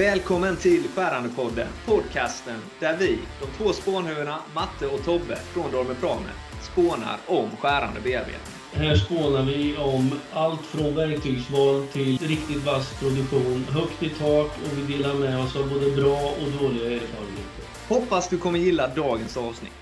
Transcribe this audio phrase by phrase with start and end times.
[0.00, 6.30] Välkommen till Skärandepodden, podcasten där vi, de två spånhuvudena Matte och Tobbe från Dormer Prame,
[6.72, 8.54] spånar om skärande bearbetning.
[8.72, 14.78] Här spånar vi om allt från verktygsval till riktigt vass produktion, högt i tak och
[14.78, 17.64] vi delar med oss av både bra och dåliga erfarenheter.
[17.88, 19.72] Hoppas du kommer gilla dagens avsnitt.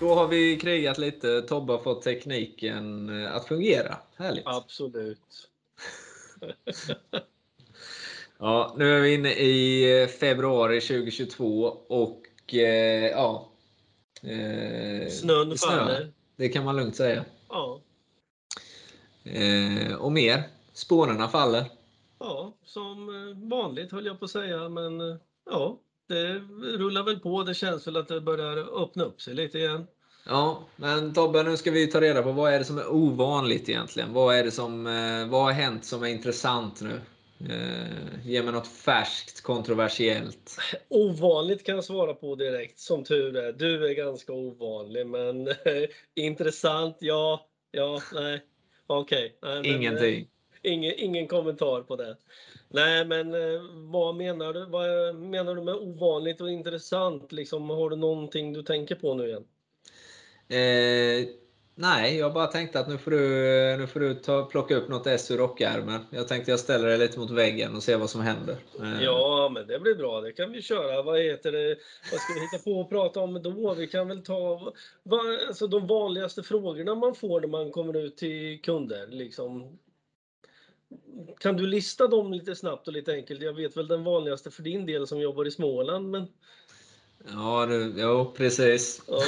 [0.00, 1.42] Då har vi krigat lite.
[1.42, 3.96] Tobbe har fått tekniken eh, att fungera.
[4.16, 4.46] Härligt.
[4.46, 5.48] Absolut.
[8.38, 13.50] Ja, nu är vi inne i eh, februari 2022 och eh, ja.
[14.22, 16.12] Eh, Snön faller.
[16.36, 17.24] Det kan man lugnt säga.
[17.48, 17.80] Ja.
[19.24, 20.42] Eh, och mer.
[20.72, 21.64] Spårarna faller.
[22.18, 25.00] Ja, som eh, vanligt höll jag på att säga, men
[25.50, 25.78] ja,
[26.08, 26.34] det
[26.78, 27.42] rullar väl på.
[27.42, 29.86] Det känns väl att det börjar öppna upp sig lite igen.
[30.26, 33.68] Ja, men Tobbe, nu ska vi ta reda på vad är det som är ovanligt
[33.68, 34.12] egentligen?
[34.12, 34.84] Vad är det som,
[35.30, 37.00] vad har hänt som är intressant nu?
[37.40, 40.56] Eh, ge mig något färskt, kontroversiellt.
[40.88, 43.52] Ovanligt kan jag svara på direkt, som tur är.
[43.52, 45.48] Du är ganska ovanlig, men
[46.14, 48.40] intressant, ja, ja, nej,
[48.86, 49.36] okej.
[49.42, 49.72] Okay.
[49.74, 50.20] Ingenting.
[50.62, 52.16] Eh, ingen, ingen kommentar på det.
[52.68, 54.66] Nej, men eh, vad menar du?
[54.66, 57.32] Vad menar du med ovanligt och intressant?
[57.32, 59.44] Liksom, har du någonting du tänker på nu igen?
[60.48, 61.28] Eh,
[61.76, 63.18] Nej, jag bara tänkte att nu får du,
[63.78, 66.00] nu får du ta, plocka upp något S ur rockärmen.
[66.10, 68.56] Jag tänkte jag ställer dig lite mot väggen och ser vad som händer.
[68.80, 69.02] Eh.
[69.02, 70.20] Ja, men det blir bra.
[70.20, 71.02] Det kan vi köra.
[71.02, 71.76] Vad heter det?
[72.12, 73.74] Vad ska vi hitta på att prata om då?
[73.74, 74.72] Vi kan väl ta
[75.02, 79.06] vad, alltså, de vanligaste frågorna man får när man kommer ut till kunder.
[79.06, 79.78] Liksom.
[81.38, 83.42] Kan du lista dem lite snabbt och lite enkelt?
[83.42, 86.26] Jag vet väl den vanligaste för din del som jobbar i Småland, men
[87.32, 89.02] Ja, du, jo, precis.
[89.06, 89.20] Ja,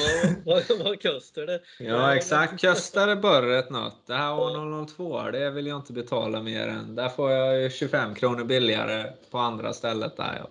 [0.85, 1.61] vad, kostar det?
[1.79, 2.61] Ja, exakt.
[2.61, 4.07] Kostar det borret något?
[4.07, 6.95] Det här var 002, det vill jag inte betala mer än.
[6.95, 10.17] Där får jag 25 kronor billigare på andra stället.
[10.17, 10.51] där ja.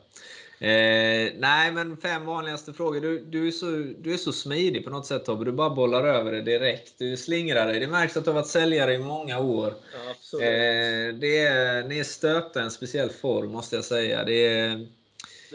[0.60, 3.02] Eh, nej, men fem vanligaste frågor.
[3.02, 3.66] Du, du, är så,
[4.00, 5.46] du är så smidig på något sätt Tobbe.
[5.46, 6.94] Du bara bollar över det direkt.
[6.98, 7.80] Du slingrar dig.
[7.80, 9.74] Det märks att du har varit säljare i många år.
[9.94, 10.44] Ja, absolut.
[10.44, 14.24] Eh, det är, ni är stöpta i en speciell form måste jag säga.
[14.24, 14.88] Det är,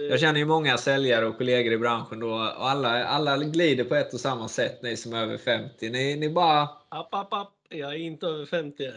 [0.08, 3.94] jag känner ju många säljare och kollegor i branschen då, och alla, alla glider på
[3.94, 5.90] ett och samma sätt, ni som är över 50.
[5.90, 6.62] Ni, ni bara...
[6.88, 7.52] App, app, app.
[7.68, 8.90] Jag är inte över 50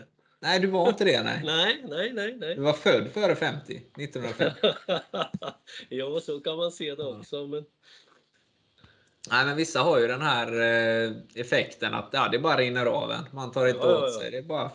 [0.43, 1.23] Nej, du var inte det?
[1.23, 1.41] Nej.
[1.45, 2.55] nej, nej, nej, nej.
[2.55, 4.67] Du var född före 50, 1950.
[5.89, 7.47] ja, så kan man se det också.
[7.47, 7.65] Men...
[9.29, 13.11] Nej, men vissa har ju den här eh, effekten att ja, det bara rinner av
[13.11, 13.25] en.
[13.31, 14.19] Man tar inte ja, åt ja, ja.
[14.19, 14.31] sig.
[14.31, 14.71] Det är bara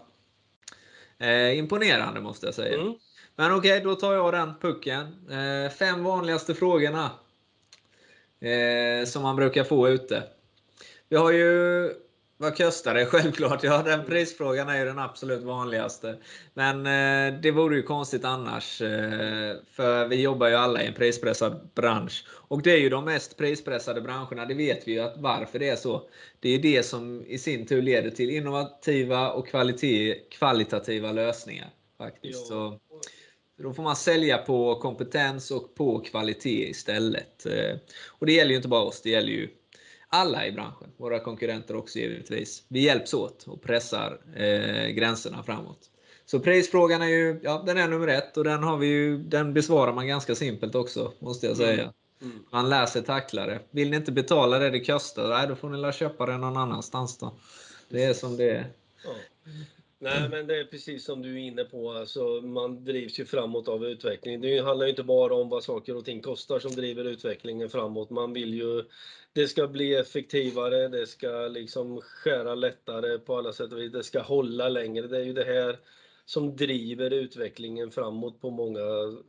[1.19, 2.75] eh, imponerande måste jag säga.
[2.75, 2.95] Mm.
[3.41, 5.31] Men okej, okay, då tar jag den pucken.
[5.31, 7.11] Eh, fem vanligaste frågorna
[8.41, 10.23] eh, som man brukar få ute.
[11.09, 11.91] Vi har ju
[12.37, 13.07] vad kostar det?
[13.11, 16.17] Självklart, ja den prisfrågan är ju den absolut vanligaste.
[16.55, 18.81] Men eh, det vore ju konstigt annars.
[18.81, 22.25] Eh, för vi jobbar ju alla i en prispressad bransch.
[22.31, 25.69] Och det är ju de mest prispressade branscherna, det vet vi ju att varför det
[25.69, 26.09] är så.
[26.41, 31.71] Det är det som i sin tur leder till innovativa och kvalitet, kvalitativa lösningar.
[31.99, 32.47] faktiskt.
[32.47, 32.79] Så,
[33.59, 37.47] då får man sälja på kompetens och på kvalitet istället.
[37.47, 37.77] Eh,
[38.09, 39.49] och det gäller ju inte bara oss, det gäller ju
[40.09, 40.91] alla i branschen.
[40.97, 42.65] Våra konkurrenter också givetvis.
[42.69, 45.91] Vi hjälps åt och pressar eh, gränserna framåt.
[46.27, 49.55] Så prisfrågan är ju, ja den är nummer ett och den, har vi ju, den
[49.55, 51.83] besvarar man ganska simpelt också, måste jag säga.
[51.83, 51.95] Mm.
[52.23, 52.45] Mm.
[52.53, 53.61] Man lär sig tackla det.
[53.71, 56.57] Vill ni inte betala det det kostar, nej, då får ni la köpa det någon
[56.57, 57.35] annanstans då.
[57.89, 58.71] Det är som det är.
[59.45, 59.65] Mm.
[60.01, 61.91] Nej, men det är precis som du är inne på.
[61.93, 64.41] Alltså, man drivs ju framåt av utveckling.
[64.41, 68.11] Det handlar ju inte bara om vad saker och ting kostar som driver utvecklingen framåt.
[68.11, 68.85] Man vill ju...
[69.33, 73.93] Det ska bli effektivare, det ska liksom skära lättare på alla sätt och vis.
[73.93, 75.07] Det ska hålla längre.
[75.07, 75.79] Det är ju det här
[76.25, 78.81] som driver utvecklingen framåt på många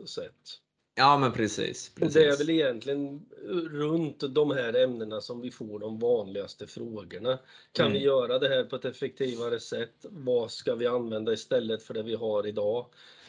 [0.07, 0.59] sätt.
[0.99, 2.13] Ja, men precis, precis.
[2.13, 3.25] Det är väl egentligen
[3.71, 7.39] runt de här ämnena som vi får de vanligaste frågorna.
[7.71, 7.97] Kan mm.
[7.97, 10.05] vi göra det här på ett effektivare sätt?
[10.09, 12.85] Vad ska vi använda istället för det vi har idag?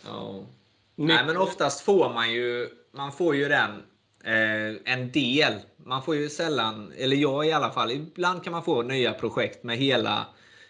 [0.06, 0.40] Ja.
[0.96, 3.70] Nej, men oftast får man ju, man får ju den
[4.24, 5.54] eh, en del.
[5.76, 9.64] Man får ju sällan, eller jag i alla fall, ibland kan man få nya projekt
[9.64, 10.26] med hela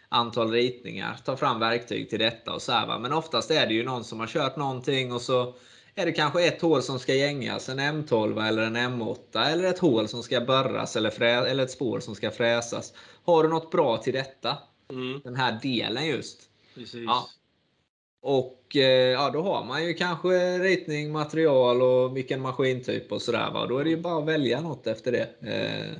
[0.08, 1.16] antal ritningar.
[1.24, 2.98] Ta fram verktyg till detta och så här?
[2.98, 5.54] Men oftast är det ju någon som har kört någonting och så
[6.00, 9.78] är det kanske ett hål som ska gängas, en M12 eller en M8, eller ett
[9.78, 12.92] hål som ska borras eller, frä, eller ett spår som ska fräsas.
[13.24, 14.58] Har du något bra till detta?
[14.90, 15.20] Mm.
[15.24, 16.40] Den här delen just.
[16.74, 17.04] Precis.
[17.06, 17.28] Ja.
[18.22, 23.66] Och eh, ja, då har man ju kanske ritning, material och vilken maskintyp och sådär.
[23.68, 25.28] Då är det ju bara att välja något efter det.
[25.40, 25.96] Eh,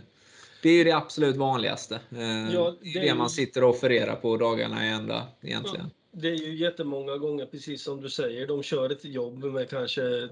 [0.62, 2.00] det är ju det absolut vanligaste.
[2.10, 5.90] Eh, ja, det är det man sitter och offererar på dagarna i ända egentligen.
[6.12, 10.28] Det är ju jättemånga gånger, precis som du säger, de kör ett jobb med kanske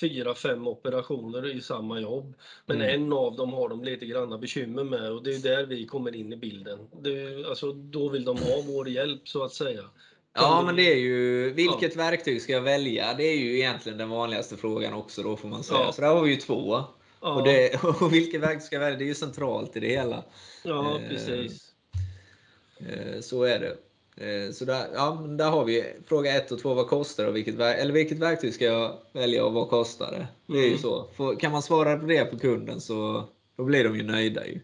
[0.00, 2.34] fyra, fem operationer i samma jobb.
[2.66, 3.02] Men mm.
[3.02, 6.14] en av dem har de lite granna bekymmer med och det är där vi kommer
[6.14, 6.78] in i bilden.
[7.02, 9.82] Det, alltså, då vill de ha vår hjälp så att säga.
[10.32, 12.02] Ja, men det är ju vilket ja.
[12.02, 13.14] verktyg ska jag välja?
[13.14, 15.80] Det är ju egentligen den vanligaste frågan också då får man säga.
[15.80, 15.92] Ja.
[15.92, 16.84] Så där har vi ju två.
[17.20, 17.34] Ja.
[17.34, 18.98] Och, det, och vilket verktyg ska jag välja?
[18.98, 20.24] Det är ju centralt i det hela.
[20.64, 21.72] Ja, precis.
[22.78, 23.76] Eh, så är det.
[24.16, 26.74] Eh, så där, ja, där har vi fråga 1 och 2.
[26.74, 27.32] Vad kostar det?
[27.32, 30.26] Vilket, eller vilket verktyg ska jag välja och vad kostar det?
[30.46, 30.72] Det är mm.
[30.72, 31.08] ju så.
[31.16, 33.24] För, kan man svara på det på kunden så
[33.56, 34.46] då blir de ju nöjda.
[34.46, 34.60] Ju.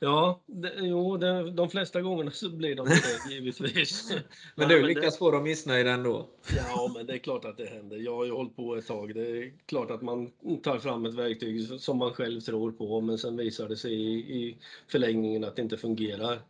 [0.00, 4.12] Ja, det, jo, det, de flesta gångerna så blir de det givetvis.
[4.54, 6.26] men du lyckas det, få dem missnöjda ändå?
[6.56, 7.96] Ja, men det är klart att det händer.
[7.96, 9.14] Jag har ju hållit på ett tag.
[9.14, 10.30] Det är klart att man
[10.62, 14.18] tar fram ett verktyg som man själv tror på, men sen visar det sig i,
[14.18, 14.56] i
[14.88, 16.40] förlängningen att det inte fungerar.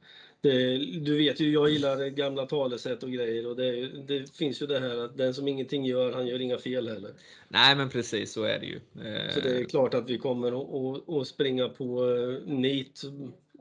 [0.41, 4.67] Det, du vet ju, jag gillar gamla talesätt och grejer och det, det, finns ju
[4.67, 7.11] det här att den som ingenting gör, han gör inga fel heller.
[7.49, 8.81] Nej men precis, så är det ju.
[9.35, 13.03] Så det är klart att vi kommer att springa på eh, nit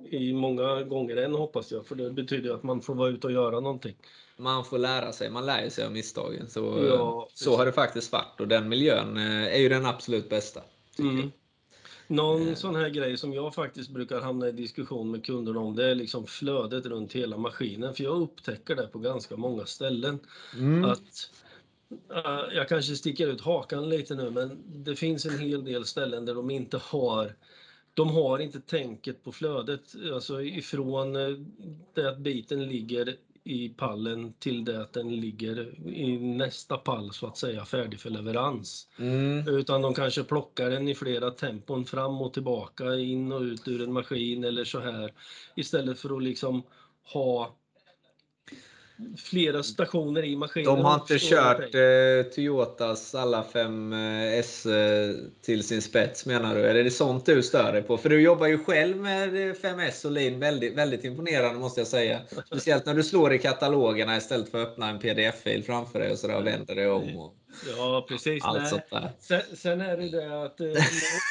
[0.09, 3.33] i många gånger än hoppas jag, för det betyder att man får vara ute och
[3.33, 3.95] göra någonting.
[4.37, 6.49] Man får lära sig, man lär sig av misstagen.
[6.49, 10.29] Så, ja, så har det faktiskt varit och den miljön eh, är ju den absolut
[10.29, 10.61] bästa.
[10.99, 11.31] Mm.
[12.07, 15.85] Någon sån här grej som jag faktiskt brukar hamna i diskussion med kunderna om, det
[15.85, 17.93] är liksom flödet runt hela maskinen.
[17.93, 20.19] För jag upptäcker det på ganska många ställen.
[20.53, 20.83] Mm.
[20.85, 21.29] Att
[22.11, 26.25] uh, Jag kanske sticker ut hakan lite nu, men det finns en hel del ställen
[26.25, 27.33] där de inte har
[27.97, 31.37] de har inte tänket på flödet, alltså ifrån eh,
[31.93, 33.15] det att biten ligger
[33.47, 38.09] i pallen till det att den ligger i nästa pall så att säga färdig för
[38.09, 38.87] leverans.
[38.99, 39.47] Mm.
[39.47, 43.81] Utan de kanske plockar den i flera tempon fram och tillbaka, in och ut ur
[43.81, 45.13] en maskin eller så här.
[45.55, 46.63] Istället för att liksom
[47.13, 47.55] ha
[49.17, 50.75] flera stationer i maskinen.
[50.75, 56.55] De har inte kört eh, Toyotas alla fem eh, S eh, till sin spets menar
[56.55, 56.61] du?
[56.61, 57.97] Eller är det sånt du stör dig på?
[57.97, 62.19] För du jobbar ju själv med 5S och Lean väldigt, väldigt imponerande måste jag säga.
[62.45, 66.17] Speciellt när du slår i katalogerna istället för att öppna en pdf-fil framför dig och,
[66.17, 67.17] så där, och vänder dig om.
[67.17, 67.33] Och...
[67.77, 68.45] Ja, precis.
[68.45, 69.11] Allt sånt där.
[69.19, 70.67] Sen, sen, är det det att eh,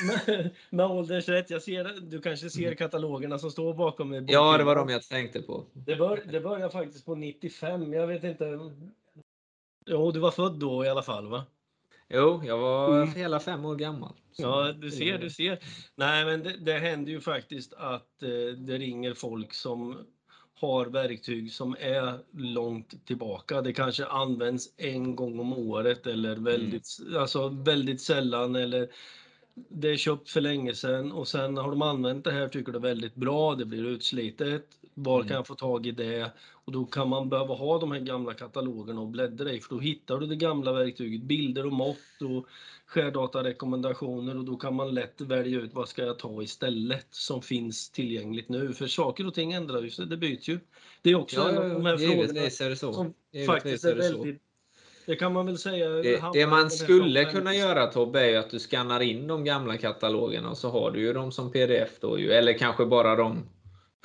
[0.06, 4.24] med, med åldersrätt, jag ser, du kanske ser katalogerna som står bakom mig.
[4.28, 5.64] Ja, det var de jag tänkte på.
[5.72, 8.70] Det, bör, det börjar faktiskt på 95, jag vet inte.
[9.86, 11.44] Jo, du var född då i alla fall va?
[12.08, 13.14] Jo, jag var mm.
[13.14, 14.12] hela fem år gammal.
[14.36, 15.58] Ja, du ser, du ser.
[15.94, 20.06] Nej, men det, det händer ju faktiskt att eh, det ringer folk som
[20.60, 23.62] har verktyg som är långt tillbaka.
[23.62, 27.20] Det kanske används en gång om året eller väldigt, mm.
[27.20, 28.88] alltså väldigt sällan eller
[29.68, 32.78] det är köpt för länge sedan och sen har de använt det här, tycker det
[32.78, 34.66] är väldigt bra, det blir utslitet.
[34.94, 35.28] Var mm.
[35.28, 36.30] kan jag få tag i det?
[36.50, 39.80] Och då kan man behöva ha de här gamla katalogerna och bläddra i, för då
[39.80, 42.48] hittar du det gamla verktyget, bilder och mått och
[42.86, 47.90] skärdatarekommendationer och då kan man lätt välja ut vad ska jag ta istället som finns
[47.90, 48.72] tillgängligt nu.
[48.72, 50.58] För saker och ting ändrar ju sig, det byts ju.
[51.02, 52.92] Det är också ja, en av de här frågorna är det så.
[52.92, 53.14] som
[53.46, 54.42] faktiskt är, är väldigt
[55.06, 55.88] det kan man väl säga.
[55.88, 60.50] Det, det man skulle kunna göra Tobbe är att du skannar in de gamla katalogerna
[60.50, 62.32] och så har du ju dem som pdf då ju.
[62.32, 63.42] Eller kanske bara de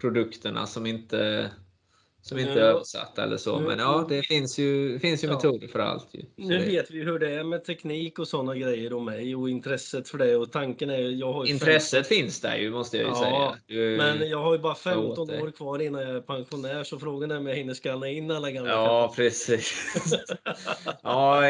[0.01, 1.51] produkterna som inte
[2.21, 3.59] som inte är översatta eller så.
[3.59, 5.33] Men ja, det finns ju, finns ju ja.
[5.33, 6.07] metoder för allt.
[6.12, 6.25] Ju.
[6.35, 10.09] Nu vet vi hur det är med teknik och sådana grejer och mig och intresset
[10.09, 10.35] för det.
[10.35, 12.18] Och tanken är, jag har intresset 15...
[12.18, 13.56] finns där ju måste jag ju ja, säga.
[13.68, 13.97] Du...
[13.97, 17.37] Men jag har ju bara 15 år kvar innan jag är pensionär så frågan är
[17.37, 19.25] om jag hinner skanna in alla gamla Ja, kapitel.
[19.25, 19.73] precis.
[21.04, 21.42] ja,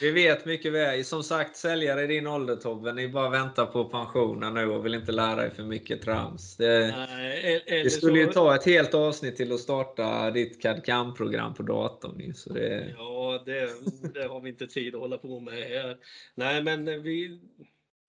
[0.00, 1.04] vi vet mycket väl.
[1.04, 4.94] Som sagt, säljare i din ålder Tobbe, ni bara väntar på pensionen nu och vill
[4.94, 6.56] inte lära er för mycket trams.
[6.56, 8.18] Det, Nej, det skulle så...
[8.18, 12.34] ju ta ett helt avsnitt till att starta starta ditt CAD-CAM-program på datorn.
[12.34, 12.94] Så det...
[12.98, 13.68] Ja, det,
[14.14, 15.96] det, har vi inte tid att hålla på med här.
[16.34, 17.40] Nej, men vi,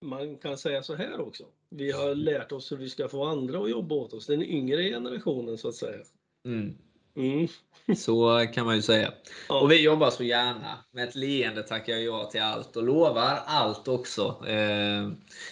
[0.02, 1.44] man kan säga så här också.
[1.70, 4.84] Vi har lärt oss hur vi ska få andra att jobba åt oss, den yngre
[4.84, 6.04] generationen så att säga.
[6.46, 6.78] Mm.
[7.16, 7.48] Mm.
[7.96, 9.14] Så kan man ju säga.
[9.50, 9.62] Ja.
[9.62, 10.78] Och vi jobbar så gärna.
[10.92, 14.46] Med ett leende tackar jag ja till allt och lovar allt också.
[14.48, 15.10] Eh,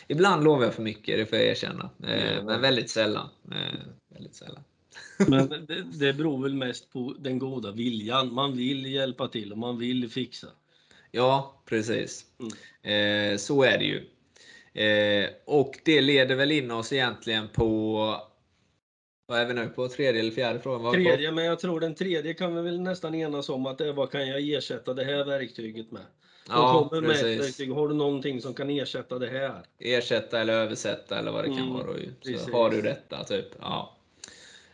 [0.07, 1.89] ibland lovar jag för mycket, det får jag erkänna.
[2.07, 2.43] Eh, ja.
[2.43, 3.29] Men väldigt sällan.
[3.51, 3.79] Eh,
[4.09, 4.63] väldigt sällan.
[5.17, 8.33] Men det, det beror väl mest på den goda viljan.
[8.33, 10.47] Man vill hjälpa till och man vill fixa.
[11.11, 12.25] Ja, precis.
[12.39, 13.31] Mm.
[13.33, 14.03] Eh, så är det ju.
[14.73, 18.17] Eh, och det leder väl in oss egentligen på
[19.25, 19.87] vad är vi nu på?
[19.87, 20.93] Tredje eller fjärde frågan?
[20.93, 23.93] Tredje, men jag tror den tredje kan vi väl nästan enas om att det är
[23.93, 26.01] vad kan jag ersätta det här verktyget med?
[26.47, 27.71] Ja, kommer med ett verktyg.
[27.71, 29.65] Har du någonting som kan ersätta det här?
[29.79, 32.37] Ersätta eller översätta eller vad det kan mm, vara.
[32.37, 33.45] Så har du detta, typ.
[33.59, 33.97] Ja.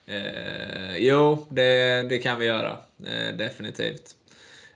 [0.09, 2.77] Eh, jo, det, det kan vi göra.
[3.05, 4.15] Eh, definitivt.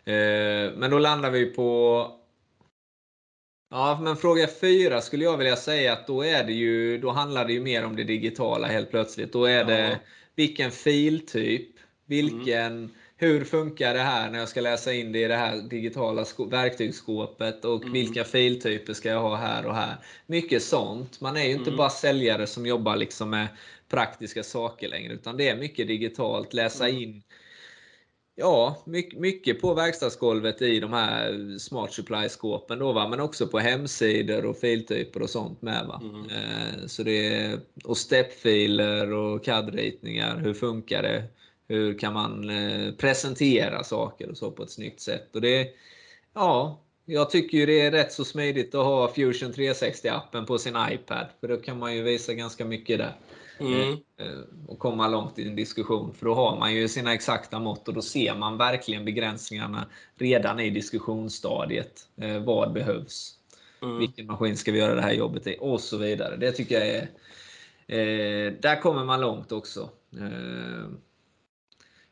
[0.05, 2.07] Eh, men då landar vi på...
[3.69, 7.45] Ja, men fråga fyra skulle jag vilja säga att då, är det ju, då handlar
[7.45, 9.33] det ju mer om det digitala helt plötsligt.
[9.33, 9.99] Då är det
[10.35, 11.69] vilken filtyp,
[12.05, 12.91] vilken...
[13.23, 17.65] Hur funkar det här när jag ska läsa in det i det här digitala verktygsskåpet
[17.65, 17.93] och mm.
[17.93, 19.95] vilka filtyper ska jag ha här och här.
[20.27, 21.21] Mycket sånt.
[21.21, 21.77] Man är ju inte mm.
[21.77, 23.47] bara säljare som jobbar liksom med
[23.89, 26.53] praktiska saker längre utan det är mycket digitalt.
[26.53, 27.01] Läsa mm.
[27.01, 27.23] in
[28.35, 28.83] Ja,
[29.15, 33.07] mycket på verkstadsgolvet i de här Smart Supply-skåpen då, va?
[33.07, 35.85] men också på hemsidor och filtyper och sånt med.
[35.87, 36.01] Va?
[36.03, 36.25] Mm.
[36.25, 40.37] Eh, så det och stepfiler och CAD-ritningar.
[40.37, 41.23] Hur funkar det?
[41.67, 45.35] Hur kan man eh, presentera saker och så på ett snyggt sätt?
[45.35, 45.69] Och det,
[46.33, 50.75] ja, jag tycker ju det är rätt så smidigt att ha Fusion 360-appen på sin
[50.91, 51.27] iPad.
[51.39, 53.15] För då kan man ju visa ganska mycket där.
[53.59, 53.91] Mm.
[53.91, 56.13] Eh, och komma långt i en diskussion.
[56.13, 60.59] För då har man ju sina exakta mått och då ser man verkligen begränsningarna redan
[60.59, 62.07] i diskussionsstadiet.
[62.15, 63.37] Eh, vad behövs?
[63.81, 63.99] Mm.
[63.99, 65.57] Vilken maskin ska vi göra det här jobbet i?
[65.59, 66.35] Och så vidare.
[66.35, 68.51] Det tycker jag är...
[68.51, 69.89] där kommer man långt också.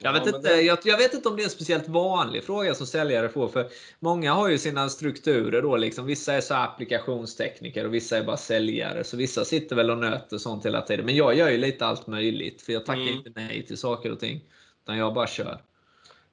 [0.03, 0.61] Jag vet, ja, inte, det...
[0.61, 3.47] jag, jag, vet inte om det är en speciellt vanlig fråga som säljare får.
[3.47, 5.61] För Många har ju sina strukturer.
[5.61, 6.05] Då, liksom.
[6.05, 9.03] Vissa är så applikationstekniker och vissa är bara säljare.
[9.03, 11.05] Så vissa sitter väl och nöter sånt hela tiden.
[11.05, 12.61] Men jag gör ju lite allt möjligt.
[12.61, 13.15] För jag tackar mm.
[13.15, 14.41] inte nej till saker och ting.
[14.83, 15.61] Utan jag bara kör.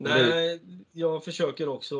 [0.01, 0.61] Nej,
[0.93, 1.97] jag försöker också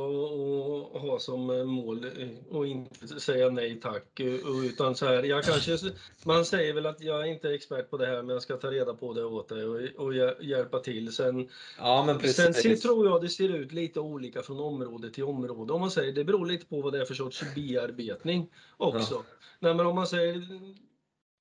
[0.95, 2.07] att ha som mål
[2.51, 4.21] att inte säga nej tack.
[4.65, 5.79] Utan så här, jag kanske,
[6.25, 8.71] man säger väl att jag är inte expert på det här men jag ska ta
[8.71, 10.15] reda på det åt dig och, och
[10.45, 11.13] hjälpa till.
[11.13, 12.63] Sen, ja, men precis.
[12.63, 15.73] sen tror jag det ser ut lite olika från område till område.
[15.73, 19.15] Om man säger, det beror lite på vad det är för sorts bearbetning också.
[19.15, 19.25] Ja.
[19.59, 20.43] Nej, men om man säger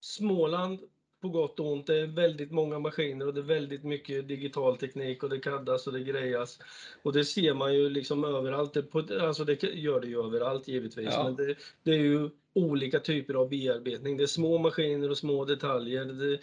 [0.01, 0.79] Småland
[1.21, 1.87] på gott och ont.
[1.87, 5.87] Det är väldigt många maskiner och det är väldigt mycket digital teknik och det kaddas
[5.87, 6.59] och det grejas.
[7.03, 8.73] Och det ser man ju liksom överallt.
[8.73, 11.09] Det, på, alltså det gör det ju överallt givetvis.
[11.11, 11.23] Ja.
[11.23, 14.17] Men det, det, är ju olika typer av bearbetning.
[14.17, 16.05] Det är små maskiner och små detaljer.
[16.05, 16.39] Det är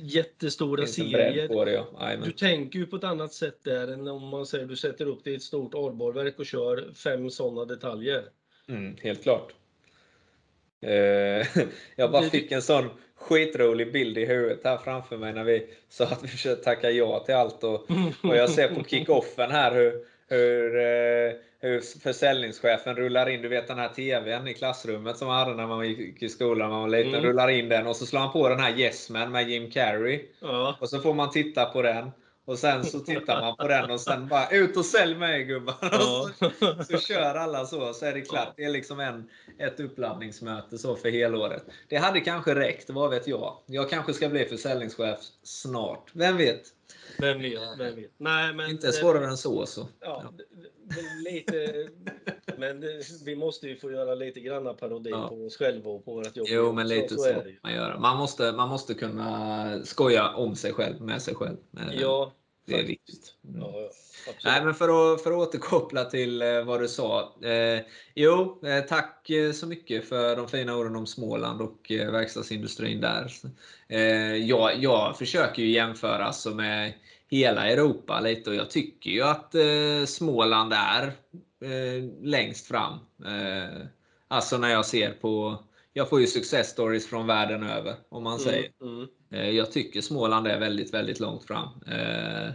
[0.00, 1.48] jättestora serier.
[1.48, 2.16] Det, ja.
[2.24, 5.24] Du tänker ju på ett annat sätt där än om man säger du sätter upp
[5.24, 8.24] det i ett stort arborverk och kör fem sådana detaljer.
[8.68, 9.54] Mm, helt klart.
[10.82, 11.46] Eh,
[11.96, 16.04] jag bara fick en sån skitrolig bild i huvudet här framför mig när vi sa
[16.04, 17.64] att vi försökte tacka ja till allt.
[17.64, 17.86] Och,
[18.22, 19.92] och jag ser på kickoffen här hur,
[20.28, 25.38] hur, eh, hur försäljningschefen rullar in, du vet den här TVn i klassrummet som man
[25.38, 27.14] hade när man gick i skolan när man var liten.
[27.14, 27.24] Mm.
[27.24, 30.24] Rullar in den och så slår han på den här Yes Man med Jim Carrey.
[30.40, 30.76] Ja.
[30.80, 32.10] Och så får man titta på den.
[32.44, 35.74] Och sen så tittar man på den och sen bara ut och sälj mig gubbar!
[35.82, 36.30] Ja.
[36.38, 38.54] Så, så, kör alla så, så är det klart.
[38.56, 41.64] Det är liksom en, ett uppladdningsmöte så för helåret.
[41.88, 43.56] Det hade kanske räckt, vad vet jag?
[43.66, 46.10] Jag kanske ska bli försäljningschef snart.
[46.14, 46.62] Vem vet?
[47.18, 47.60] Vem vet?
[47.78, 48.10] Vem vet?
[48.18, 49.66] Nej, men, Inte svårare än så.
[49.66, 49.88] så.
[50.00, 50.44] Ja, ja.
[51.30, 51.88] lite,
[52.56, 55.28] men det, vi måste ju få göra lite grann parodi ja.
[55.28, 56.46] på oss själva och på vårt jobb.
[56.50, 57.98] Jo, men lite så, så, så man göra.
[57.98, 61.56] Man måste, man måste kunna skoja om sig själv, med sig själv.
[61.92, 62.32] Ja,
[62.64, 63.34] det är viktigt.
[63.48, 63.60] Mm.
[63.60, 63.90] Ja,
[64.44, 67.36] Nej, men för att, för att återkoppla till eh, vad du sa.
[67.42, 67.80] Eh,
[68.14, 73.00] jo, eh, tack eh, så mycket för de fina orden om Småland och eh, verkstadsindustrin
[73.00, 73.32] där.
[73.88, 76.92] Eh, jag, jag försöker ju jämföra alltså med
[77.28, 81.12] hela Europa lite och jag tycker ju att eh, Småland är
[82.22, 82.98] längst fram.
[84.28, 85.58] Alltså när jag ser på
[85.92, 88.70] jag får ju success stories från världen över, om man mm, säger.
[88.80, 89.08] Mm, mm.
[89.32, 91.68] Jag tycker Småland är väldigt, väldigt långt fram.
[91.86, 92.50] Eh,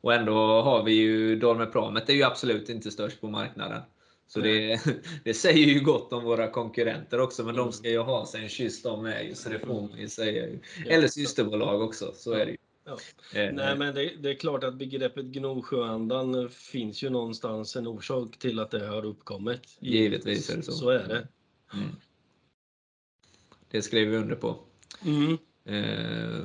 [0.00, 3.82] och ändå har vi ju Dormer Pramet är ju absolut inte störst på marknaden.
[4.28, 4.80] Så det,
[5.24, 7.66] det, säger ju gott om våra konkurrenter också, men mm.
[7.66, 10.08] de ska ju ha sig en kyss de med ju, så det får man ju
[10.08, 10.58] säga.
[10.86, 12.56] Eller systerbolag också, så är det ju.
[12.84, 12.98] Ja.
[13.40, 18.38] Eh, Nej, men det, det, är klart att begreppet Gnosjöandan finns ju någonstans en orsak
[18.38, 19.76] till att det har uppkommit.
[19.80, 20.72] Givetvis är det så.
[20.72, 21.28] Så är det.
[21.74, 21.88] Mm.
[23.70, 24.56] Det skriver vi under på.
[25.04, 25.38] Mm.
[25.66, 26.44] Eh,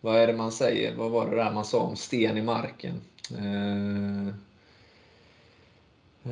[0.00, 0.96] vad är det man säger?
[0.96, 3.00] Vad var det där man sa om sten i marken?
[3.38, 4.28] Eh,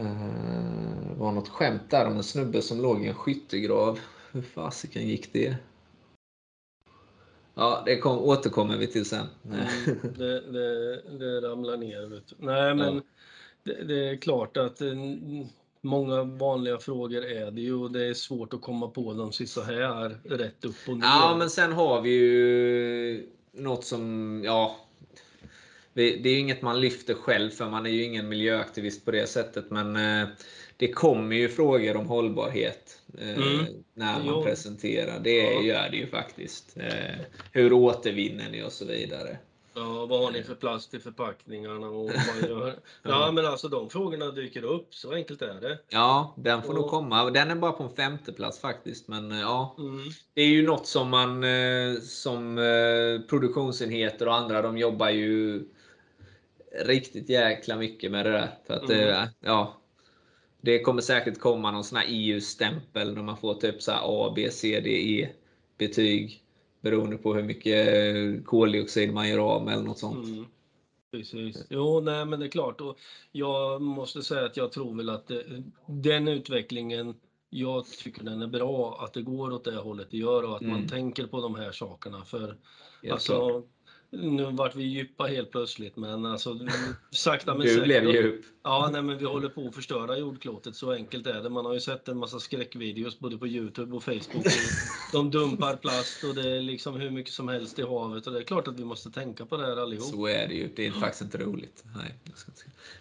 [0.00, 3.98] eh, var något skämt där om en snubbe som låg i en skyttegrav.
[4.32, 5.56] Hur fasiken gick det?
[7.54, 9.26] Ja, det kom, återkommer vi till sen.
[9.44, 9.58] Mm,
[10.18, 12.22] det, det, det ramlar ner.
[12.38, 13.02] Nej, men ja.
[13.62, 14.82] det, det, är klart att
[15.80, 19.62] Många vanliga frågor är det ju och det är svårt att komma på dem så
[19.62, 21.06] här rätt upp och ner.
[21.06, 24.76] Ja, men sen har vi ju något som, ja,
[25.96, 29.26] det är ju inget man lyfter själv för man är ju ingen miljöaktivist på det
[29.26, 29.70] sättet.
[29.70, 30.28] Men eh,
[30.76, 33.66] det kommer ju frågor om hållbarhet eh, mm.
[33.94, 34.42] när man jo.
[34.42, 35.20] presenterar.
[35.20, 35.62] Det ja.
[35.62, 36.76] gör det ju faktiskt.
[36.76, 37.16] Eh,
[37.52, 39.38] hur återvinner ni och så vidare.
[39.76, 41.86] Ja, vad har ni för plast i förpackningarna?
[41.86, 42.78] Och man gör...
[43.02, 44.94] ja, men alltså de frågorna dyker upp.
[44.94, 45.78] Så enkelt är det.
[45.88, 46.74] Ja, den får och...
[46.74, 47.30] nog komma.
[47.30, 49.08] Den är bara på en femte plats faktiskt.
[49.08, 50.04] Men ja, mm.
[50.34, 51.44] det är ju något som man
[52.02, 52.56] som
[53.28, 55.64] produktionsenheter och andra, de jobbar ju
[56.84, 58.50] riktigt jäkla mycket med det där.
[58.66, 59.28] För att, mm.
[59.40, 59.76] ja,
[60.60, 64.50] det kommer säkert komma någon sån här EU-stämpel när man får typ så A, B,
[64.50, 65.28] C, D, E
[65.78, 66.45] betyg.
[66.90, 70.26] Beroende på hur mycket koldioxid man gör av med eller något sånt.
[70.26, 70.44] Mm.
[71.10, 71.66] Precis.
[71.70, 72.80] Jo, nej men det är klart.
[72.80, 72.98] Och
[73.32, 75.44] jag måste säga att jag tror väl att det,
[75.86, 77.14] den utvecklingen,
[77.50, 80.62] jag tycker den är bra att det går åt det hållet det gör och att
[80.62, 80.72] mm.
[80.72, 82.24] man tänker på de här sakerna.
[82.24, 82.56] För
[83.02, 83.64] Helt alltså, klart
[84.10, 86.58] nu vart vi djupa helt plötsligt, men alltså
[87.10, 87.78] sakta men säkert.
[87.78, 88.44] Du blev djup.
[88.62, 90.76] Ja, nej, men vi håller på att förstöra jordklotet.
[90.76, 91.50] Så enkelt är det.
[91.50, 94.46] Man har ju sett en massa skräckvideos både på Youtube och Facebook.
[95.12, 98.26] De dumpar plast och det är liksom hur mycket som helst i havet.
[98.26, 100.06] Och det är klart att vi måste tänka på det här allihop.
[100.06, 100.68] Så är det ju.
[100.76, 101.84] Det är faktiskt inte roligt.
[101.96, 102.14] Nej,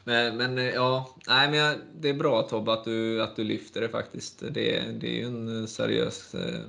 [0.03, 3.89] men, men ja, nej, men det är bra Tobbe att du, att du lyfter det
[3.89, 4.39] faktiskt.
[4.39, 6.35] Det, det är ju en seriös...
[6.35, 6.59] Eh,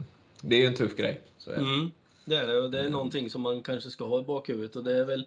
[0.41, 1.21] det är ju en tuff grej.
[1.39, 1.61] Så är det.
[1.61, 1.91] Mm.
[2.27, 2.93] Det är det och det är mm.
[2.93, 5.27] någonting som man kanske ska ha i bakhuvudet och det är väl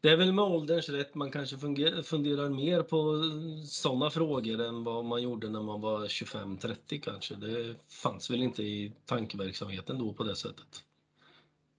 [0.00, 1.56] det är väl med ålderns rätt man kanske
[2.04, 3.22] funderar mer på
[3.66, 7.34] sådana frågor än vad man gjorde när man var 25-30 kanske.
[7.34, 10.82] Det fanns väl inte i tankeverksamheten då på det sättet.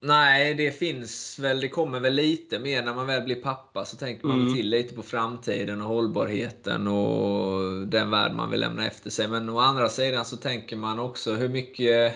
[0.01, 3.98] Nej, det finns väl, det kommer väl lite mer när man väl blir pappa så
[3.98, 4.53] tänker man mm.
[4.53, 9.27] till lite på framtiden och hållbarheten och den värld man vill lämna efter sig.
[9.27, 12.13] Men å andra sidan så tänker man också hur mycket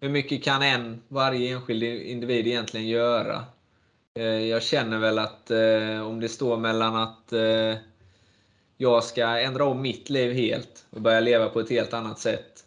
[0.00, 3.44] hur mycket kan en, varje enskild individ egentligen göra?
[4.14, 7.74] Eh, jag känner väl att eh, om det står mellan att eh,
[8.76, 12.64] jag ska ändra om mitt liv helt och börja leva på ett helt annat sätt.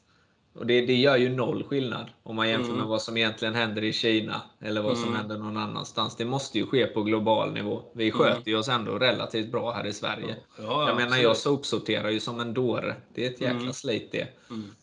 [0.54, 2.80] Och det, det gör ju noll skillnad om man jämför mm.
[2.80, 5.20] med vad som egentligen händer i Kina eller vad som mm.
[5.20, 6.16] händer någon annanstans.
[6.16, 7.82] Det måste ju ske på global nivå.
[7.94, 8.18] Vi mm.
[8.18, 10.36] sköter ju oss ändå relativt bra här i Sverige.
[10.58, 12.96] Ja, ja, jag menar, jag sopsorterar ju som en dåre.
[13.14, 13.74] Det är ett jäkla mm.
[13.74, 14.28] slit det.
[14.50, 14.76] Mm.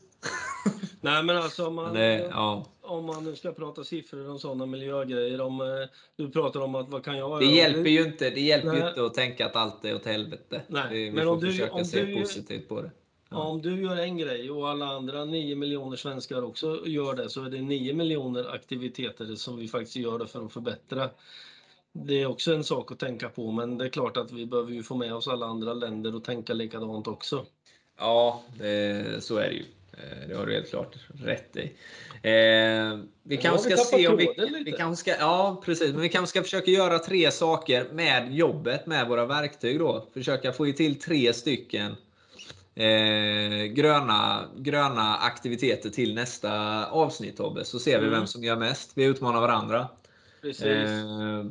[1.01, 2.65] Nej men alltså om man, det, ja.
[2.81, 5.41] om man nu ska prata siffror och sådana miljögrejer.
[5.41, 5.67] Om, eh,
[6.17, 7.55] du pratar om att vad kan jag Det göra?
[7.55, 10.63] hjälper ju inte, det hjälper ju inte att tänka att allt är åt helvete.
[10.67, 12.91] Nej, vi men får om försöka du, se du, positivt på det.
[13.31, 13.37] Ja.
[13.37, 17.45] Om du gör en grej och alla andra 9 miljoner svenskar också gör det så
[17.45, 21.11] är det 9 miljoner aktiviteter som vi faktiskt gör det för att förbättra.
[21.93, 24.73] Det är också en sak att tänka på men det är klart att vi behöver
[24.73, 27.47] ju få med oss alla andra länder och tänka likadant också.
[27.99, 29.65] Ja, det, så är det ju.
[29.93, 31.73] Eh, det har du helt klart rätt i.
[32.23, 34.29] Eh, vi kanske ska se om vi,
[34.65, 38.87] vi kanske ska, ja, precis, men vi kanske ska försöka göra tre saker med jobbet,
[38.87, 39.79] med våra verktyg.
[39.79, 40.09] Då.
[40.15, 41.97] Försöka få till tre stycken
[42.75, 48.19] eh, gröna, gröna aktiviteter till nästa avsnitt Tobbe, så ser vi mm.
[48.19, 48.93] vem som gör mest.
[48.95, 49.89] Vi utmanar varandra.
[50.43, 50.65] Precis.
[50.65, 51.45] Eh,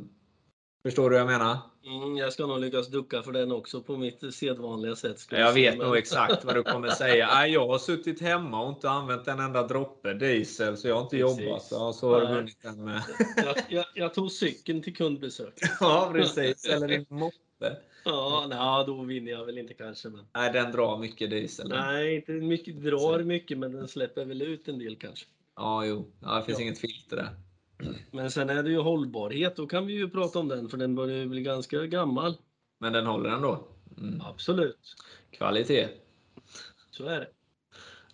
[0.82, 1.58] förstår du vad jag menar?
[1.86, 5.26] Mm, jag ska nog lyckas ducka för den också på mitt sedvanliga sätt.
[5.30, 5.86] Jag vet men...
[5.86, 7.46] nog exakt vad du kommer säga.
[7.46, 11.18] Jag har suttit hemma och inte använt en enda droppe diesel, så jag har inte
[11.18, 11.40] precis.
[11.40, 11.68] jobbat.
[11.70, 13.02] Ja, så har du vunnit den med.
[13.36, 15.54] jag, jag, jag, tog cykeln till kundbesök.
[15.80, 16.64] ja, precis.
[16.64, 17.76] Eller din moppe.
[18.04, 20.08] Ja, nej, då vinner jag väl inte kanske.
[20.08, 20.26] Men...
[20.34, 21.68] Nej, den drar mycket diesel.
[21.68, 25.26] Nej, inte mycket, drar mycket, men den släpper väl ut en del kanske.
[25.56, 26.12] Ja, jo.
[26.20, 26.64] Ja, det finns ja.
[26.64, 27.28] inget filter där.
[28.10, 30.94] Men sen är det ju hållbarhet, då kan vi ju prata om den för den
[30.94, 32.36] börjar ju bli ganska gammal.
[32.78, 33.68] Men den håller ändå?
[33.98, 34.20] Mm.
[34.20, 34.96] Absolut.
[35.30, 35.88] Kvalitet.
[36.90, 37.28] Så är det.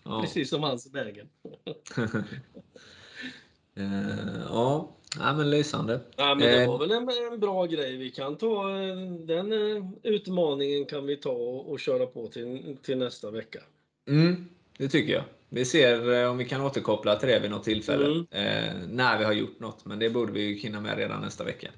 [0.02, 0.20] Ja.
[0.20, 1.29] Precis som hans vägen.
[3.79, 6.00] uh, ja, Ja, men lysande.
[6.16, 7.96] Ja, men det var väl en, en, bra grej.
[7.96, 8.68] Vi kan ta
[9.26, 9.52] den
[10.02, 13.59] utmaningen kan vi ta och, och köra på till, till nästa vecka.
[14.09, 14.48] Mm,
[14.79, 15.24] det tycker jag.
[15.48, 18.06] Vi ser eh, om vi kan återkoppla till det vid något tillfälle.
[18.06, 18.26] Mm.
[18.30, 19.85] Eh, när vi har gjort något.
[19.85, 21.68] Men det borde vi hinna med redan nästa vecka.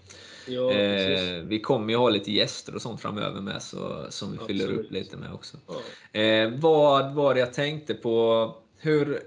[0.47, 4.39] Ja, eh, vi kommer ju ha lite gäster och sånt framöver med så, som vi
[4.39, 4.63] Absolut.
[4.63, 5.57] fyller upp lite med också.
[5.67, 6.21] Ja.
[6.21, 8.55] Eh, vad var det jag tänkte på?
[8.77, 9.21] Hur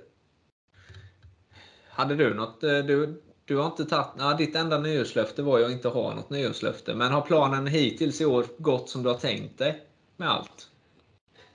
[1.90, 2.64] Hade du något?
[2.64, 6.16] Eh, du, du har inte tagit, ja, ditt enda nyårslöfte var ju att inte ha
[6.16, 6.96] något nyårslöfte.
[6.96, 9.84] Men har planen hittills i år gått som du har tänkt dig
[10.18, 10.71] med allt?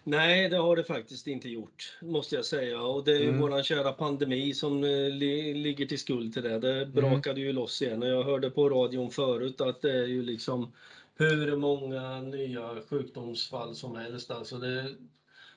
[0.09, 2.83] Nej, det har det faktiskt inte gjort, måste jag säga.
[2.83, 3.41] Och det är mm.
[3.41, 6.59] våran kära pandemi som eh, li ligger till skuld till det.
[6.59, 6.93] Det mm.
[6.93, 7.47] brakade mm.
[7.47, 8.03] ju loss igen.
[8.03, 10.73] Och jag hörde på radion förut att det är ju liksom
[11.15, 14.31] hur många nya sjukdomsfall som helst.
[14.31, 14.95] Alltså det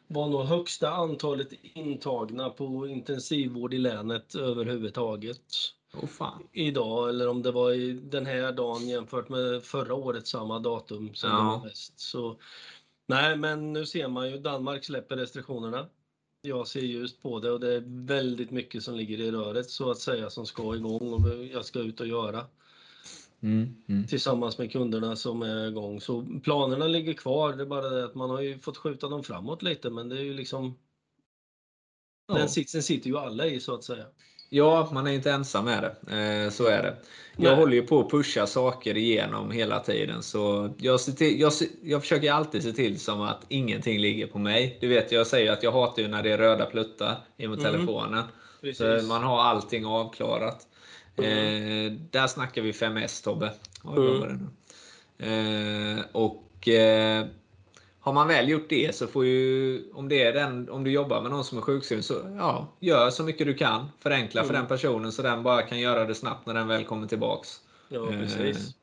[0.07, 5.43] var nog högsta antalet intagna på intensivvård i länet överhuvudtaget.
[5.93, 6.29] Oh.
[6.51, 11.13] Idag, eller om det var i den här dagen jämfört med förra året samma datum
[11.13, 11.37] som ja.
[11.37, 11.99] det var mest.
[11.99, 12.37] Så
[13.09, 15.89] Nej, men nu ser man ju Danmark släpper restriktionerna.
[16.41, 19.91] Jag ser ljust på det och det är väldigt mycket som ligger i röret så
[19.91, 22.45] att säga som ska igång och jag ska ut och göra.
[23.41, 24.07] Mm, mm.
[24.07, 26.01] Tillsammans med kunderna som är igång.
[26.01, 27.53] Så planerna ligger kvar.
[27.53, 30.17] Det är bara det att man har ju fått skjuta dem framåt lite men det
[30.17, 30.77] är ju liksom
[32.27, 32.33] ja.
[32.33, 34.05] Den sitsen sitter ju alla i så att säga.
[34.49, 36.17] Ja, man är inte ensam med det.
[36.17, 36.95] Eh, så är det.
[37.35, 37.55] Jag Nej.
[37.55, 40.23] håller ju på att pusha saker igenom hela tiden.
[40.23, 44.77] Så jag, till, jag, jag försöker alltid se till som att ingenting ligger på mig.
[44.81, 47.71] Du vet, jag säger att jag hatar ju när det är röda pluttar emot mm.
[47.71, 48.23] telefonen.
[48.75, 50.67] Så man har allting avklarat.
[51.17, 51.85] Mm.
[51.85, 53.51] Eh, där snackar vi 5S Tobbe.
[53.85, 54.49] Mm.
[55.19, 57.25] Eh, och eh,
[57.99, 61.21] har man väl gjort det så får ju, om, det är den, om du jobbar
[61.21, 63.91] med någon som är sjukskriven, så ja, gör så mycket du kan.
[63.99, 64.47] Förenkla mm.
[64.47, 67.59] för den personen så den bara kan göra det snabbt när den väl kommer tillbaks.
[67.89, 68.57] Ja, precis.
[68.57, 68.73] Eh,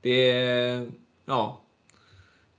[0.00, 0.90] det
[1.24, 1.60] ja,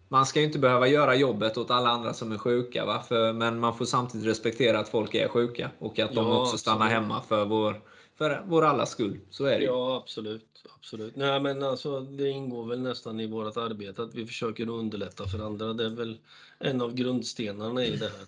[0.07, 2.85] man ska ju inte behöva göra jobbet åt alla andra som är sjuka.
[2.85, 3.03] Va?
[3.07, 6.85] För, men man får samtidigt respektera att folk är sjuka och att de också stannar
[6.85, 7.01] absolut.
[7.01, 7.81] hemma för vår,
[8.21, 9.19] för vår allas skull.
[9.29, 10.63] Så är det Ja, absolut.
[10.77, 11.15] absolut.
[11.15, 15.39] Nej, men alltså, det ingår väl nästan i vårt arbete att vi försöker underlätta för
[15.39, 15.73] andra.
[15.73, 16.17] Det är väl
[16.59, 18.25] en av grundstenarna i det här.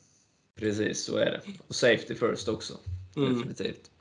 [0.56, 1.42] Precis, så är det.
[1.68, 2.74] Och safety first också.
[3.16, 3.34] Mm.
[3.34, 3.92] Definitivt.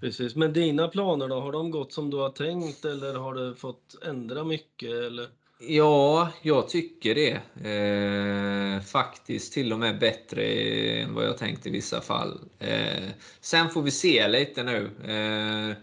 [0.00, 1.40] Precis, men dina planer då?
[1.40, 4.90] Har de gått som du har tänkt eller har du fått ändra mycket?
[4.90, 5.28] Eller?
[5.58, 7.40] Ja, jag tycker det.
[7.70, 12.40] Eh, faktiskt till och med bättre än vad jag tänkt i vissa fall.
[12.58, 13.08] Eh,
[13.40, 14.90] sen får vi se lite nu.
[15.04, 15.76] Eh,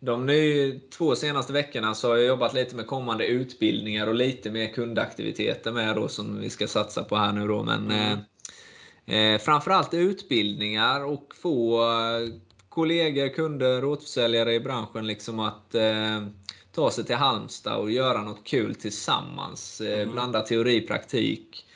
[0.00, 4.50] de nu, två senaste veckorna så har jag jobbat lite med kommande utbildningar och lite
[4.50, 7.62] mer kundaktiviteter med då som vi ska satsa på här nu då.
[7.62, 8.18] Men mm.
[9.06, 12.34] eh, framförallt utbildningar och få eh,
[12.68, 16.22] kollegor, kunder, återförsäljare i branschen liksom att eh,
[16.74, 19.80] ta sig till Halmstad och göra något kul tillsammans.
[19.80, 20.12] Eh, mm.
[20.12, 21.66] Blanda teori praktik.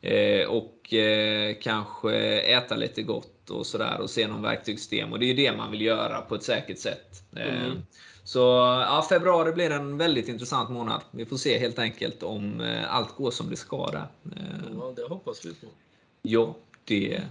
[0.00, 5.12] Eh, och eh, kanske äta lite gott och sådär och se någon verktygssystem.
[5.12, 7.22] Och det är ju det man vill göra på ett säkert sätt.
[7.36, 7.82] Mm.
[8.24, 8.38] Så
[8.86, 11.00] ja, februari blir en väldigt intressant månad.
[11.10, 14.06] Vi får se helt enkelt om allt går som det ska där.
[14.78, 15.66] Ja, det hoppas vi på.
[16.22, 17.22] Ja, det,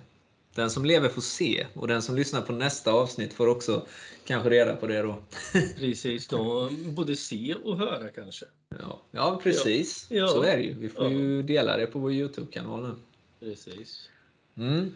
[0.55, 3.85] den som lever får se och den som lyssnar på nästa avsnitt får också
[4.25, 5.23] kanske reda på det då.
[5.77, 8.45] Precis, då, både se och höra kanske.
[8.79, 10.07] Ja, ja precis.
[10.09, 10.27] Ja.
[10.27, 10.73] Så är det ju.
[10.73, 11.09] Vi får ja.
[11.12, 12.95] ju dela det på vår Youtube-kanal nu.
[13.39, 14.09] Precis.
[14.57, 14.93] Mm.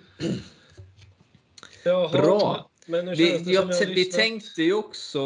[1.83, 2.69] Jaha, Bra!
[2.87, 5.19] vi, jag, vi tänkte ju också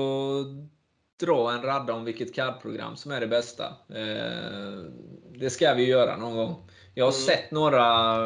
[1.20, 3.66] dra en radda om vilket CAD-program som är det bästa.
[3.90, 4.84] Eh,
[5.36, 6.70] det ska vi göra någon gång.
[6.98, 7.26] Jag har mm.
[7.26, 8.18] sett några,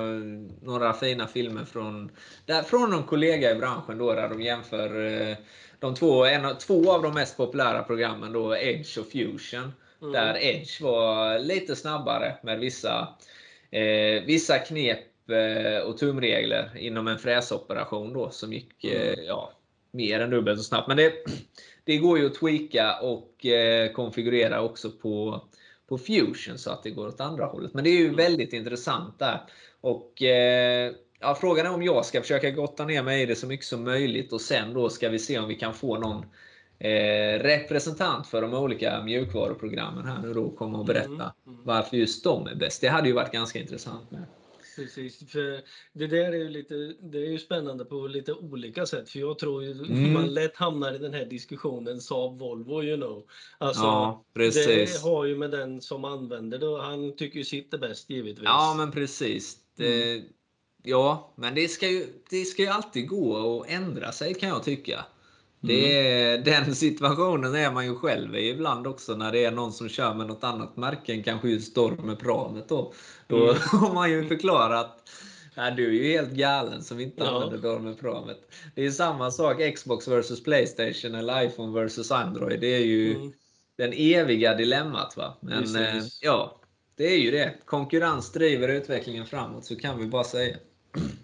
[0.62, 2.12] några fina filmer från,
[2.45, 5.38] där, från någon kollega i branschen då, där de jämför eh,
[5.79, 9.73] de två, en, två av de mest populära programmen, då, Edge och Fusion.
[10.01, 10.13] Mm.
[10.13, 13.07] Där Edge var lite snabbare med vissa,
[13.71, 18.97] eh, vissa knep eh, och tumregler inom en fräsoperation då, som gick mm.
[18.97, 19.51] eh, ja,
[19.91, 20.88] mer än dubbelt så snabbt.
[20.88, 21.13] Men det,
[21.84, 23.45] det går ju att tweaka och
[23.93, 25.41] konfigurera också på
[25.91, 27.73] på Fusion så att det går åt andra hållet.
[27.73, 28.15] Men det är ju mm.
[28.15, 29.41] väldigt intressant där.
[29.82, 33.47] Och eh, ja, Frågan är om jag ska försöka gotta ner mig i det så
[33.47, 36.25] mycket som möjligt och sen då ska vi se om vi kan få någon
[36.80, 41.60] eh, representant för de olika mjukvaruprogrammen här nu då komma och berätta mm, mm.
[41.63, 42.82] varför just de är bäst.
[42.82, 44.25] Det hade ju varit ganska intressant med.
[44.75, 45.62] Precis, för
[45.93, 49.10] det där är ju lite, det är ju spännande på lite olika sätt.
[49.10, 50.13] För jag tror ju mm.
[50.13, 53.23] man lätt hamnar i den här diskussionen Saab Volvo, you know.
[53.57, 54.93] Alltså, ja, precis.
[54.93, 58.43] Det har ju med den som använder det, han tycker ju sitt är bäst givetvis.
[58.45, 59.57] Ja, men precis.
[59.75, 60.25] Det, mm.
[60.84, 64.63] Ja, men det ska, ju, det ska ju alltid gå att ändra sig kan jag
[64.63, 65.05] tycka.
[65.62, 66.43] Det är, mm.
[66.65, 70.13] Den situationen är man ju själv i ibland också när det är någon som kör
[70.13, 72.69] med något annat märke än kanske just Storm Pramet.
[72.69, 72.93] Då,
[73.28, 73.56] då mm.
[73.71, 74.97] har man ju förklarat
[75.56, 77.30] Nej, du är ju helt galen som inte ja.
[77.30, 78.38] använder Dormer Pramet.
[78.76, 82.60] Det är samma sak Xbox vs Playstation eller iPhone vs Android.
[82.60, 83.34] Det är ju mm.
[83.78, 85.17] den eviga dilemmat.
[85.17, 85.38] Va?
[85.41, 86.62] Men eh, ja,
[86.95, 87.56] det är ju det.
[87.65, 90.58] Konkurrens driver utvecklingen framåt, så kan vi bara säga.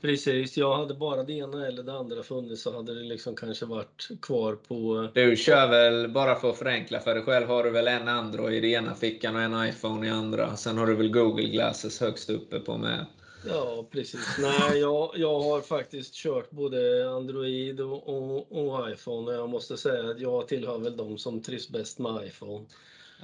[0.01, 3.65] Precis, jag hade bara det ena eller det andra funnits så hade det liksom kanske
[3.65, 5.09] varit kvar på...
[5.13, 8.65] Du kör väl, bara för att förenkla för dig själv, har du väl en Android
[8.65, 10.55] i ena fickan och en iPhone i andra.
[10.55, 13.05] Sen har du väl Google Glasses högst uppe på med.
[13.47, 14.37] Ja, precis.
[14.39, 19.77] Nej, jag, jag har faktiskt kört både Android och, och, och iPhone och jag måste
[19.77, 22.65] säga att jag tillhör väl de som trivs bäst med iPhone.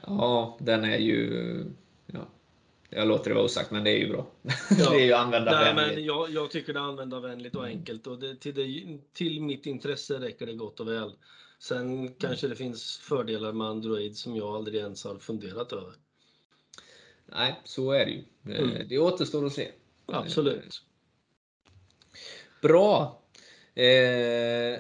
[0.08, 1.66] Ja, den är ju...
[2.06, 2.28] Ja,
[2.96, 4.28] jag låter det vara osagt, men det är ju bra.
[4.80, 4.90] Ja.
[4.90, 5.76] det är ju användarvänligt.
[5.76, 9.42] Nej, men jag, jag tycker det är användarvänligt och enkelt och det, till, det, till
[9.42, 11.12] mitt intresse räcker det gott och väl.
[11.60, 12.14] Sen mm.
[12.14, 15.94] kanske det finns fördelar med Android som jag aldrig ens har funderat över.
[17.26, 18.24] Nej, så är det ju.
[18.58, 18.88] Mm.
[18.88, 19.72] Det återstår att se.
[20.06, 20.82] Absolut.
[22.62, 23.22] Bra!
[23.76, 24.80] Eh,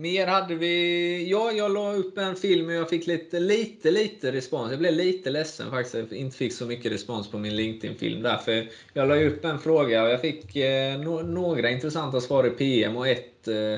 [0.00, 1.30] Mer hade vi...
[1.30, 4.70] Ja, jag la upp en film och jag fick lite, lite, lite respons.
[4.70, 8.36] Jag blev lite ledsen faktiskt jag inte fick så mycket respons på min LinkedIn-film där.
[8.36, 12.50] För jag la upp en fråga och jag fick eh, no några intressanta svar i
[12.50, 13.76] PM och ett eh,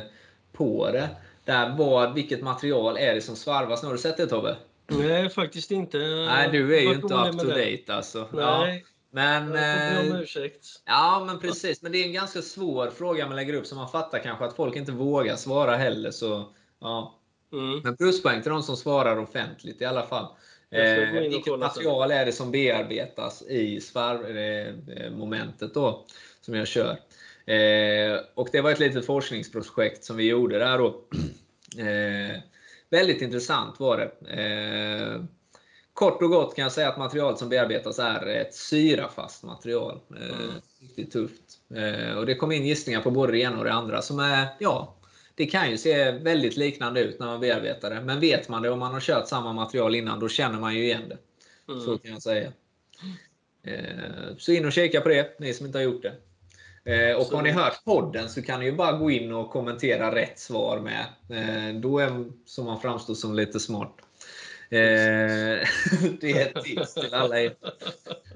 [0.53, 1.09] på det.
[1.45, 3.83] Där vad, vilket material är det som svarvas?
[3.83, 4.57] Har du sett det Tobbe?
[4.87, 5.99] Nej, faktiskt inte.
[5.99, 8.29] Nej, du är ju inte up to date alltså.
[8.33, 8.85] Nej.
[8.85, 8.92] Ja.
[9.15, 10.67] Men, jag får be om eh, ursäkt.
[10.85, 11.83] Ja, men precis.
[11.83, 14.57] Men det är en ganska svår fråga man lägger upp, så man fattar kanske att
[14.57, 16.11] folk inte vågar svara heller.
[16.11, 17.19] Så, ja.
[17.53, 17.81] Mm.
[17.85, 20.27] Men pluspoäng till de som svarar offentligt i alla fall.
[20.71, 26.05] Eh, vilket material är det som bearbetas i svarvmomentet eh, då,
[26.41, 26.99] som jag kör?
[27.47, 31.01] Eh, och det var ett litet forskningsprojekt som vi gjorde där då.
[31.79, 32.37] Eh,
[32.91, 34.11] väldigt intressant var det.
[34.43, 35.21] Eh,
[36.03, 40.01] kort och gott kan jag säga att materialet som bearbetas är ett syrafast material.
[40.11, 40.51] Eh, mm.
[40.81, 41.59] Riktigt tufft.
[41.75, 44.47] Eh, och det kom in gissningar på både det ena och det andra som är,
[44.59, 44.97] ja,
[45.35, 48.01] det kan ju se väldigt liknande ut när man bearbetar det.
[48.01, 50.85] Men vet man det om man har kört samma material innan, då känner man ju
[50.85, 51.19] igen det.
[51.73, 51.85] Mm.
[51.85, 52.53] Så kan jag säga.
[53.63, 57.15] Eh, så in och kika på det, ni som inte har gjort det.
[57.15, 57.37] Och så.
[57.37, 60.81] har ni hört podden så kan ni ju bara gå in och kommentera rätt svar
[60.81, 61.07] med.
[61.83, 63.97] Då är så man framstår som lite smart.
[64.73, 64.79] Eh,
[66.21, 67.55] det är ett tips till alla er,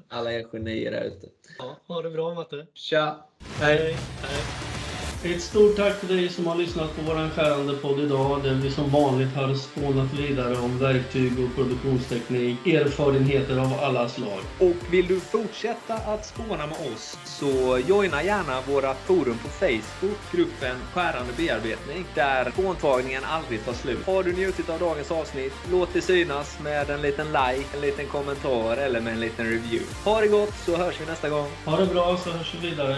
[0.09, 1.27] alla er genier där ute.
[1.59, 2.67] Ja, ha det bra Matte.
[2.75, 3.27] Tja!
[3.61, 3.77] Hej!
[3.79, 3.97] Hej.
[4.23, 4.76] Hej.
[5.25, 8.71] Ett stort tack till dig som har lyssnat på vår skärande podd idag där vi
[8.71, 14.41] som vanligt har spånat vidare om verktyg och produktionsteknik, erfarenheter av alla slag.
[14.59, 20.19] Och vill du fortsätta att spåna med oss så joina gärna våra forum på Facebook,
[20.33, 24.07] gruppen Skärande bearbetning, där spåntagningen aldrig tar slut.
[24.07, 28.07] Har du njutit av dagens avsnitt, låt det synas med en liten like, en liten
[28.07, 29.87] kommentar eller med en liten review.
[30.05, 31.49] Ha det gott så hörs vi nästa gång.
[31.65, 32.97] Ha det bra så hörs vi vidare.